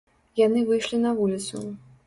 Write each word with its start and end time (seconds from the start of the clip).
Яны 0.39 0.63
выйшлі 0.71 0.97
на 1.05 1.11
вуліцу. 1.21 1.65